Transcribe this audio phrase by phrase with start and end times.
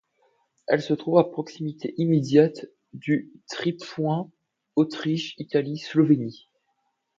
[0.65, 4.31] Elle se trouve à proximité immédiate du tripoint
[4.75, 6.49] Autriche-Italie-Slovénie.